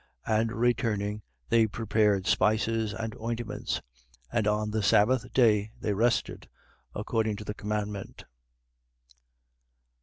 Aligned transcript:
23:56. 0.27 0.39
And 0.41 0.51
returning, 0.53 1.21
they 1.49 1.67
prepared 1.67 2.25
spices 2.25 2.91
and 2.91 3.15
ointments: 3.21 3.81
and 4.31 4.47
on 4.47 4.71
the 4.71 4.81
sabbath 4.81 5.31
day 5.31 5.69
they 5.79 5.93
rested, 5.93 6.49
according 6.95 7.35
to 7.35 7.43
the 7.45 7.53
commandment. 7.53 8.23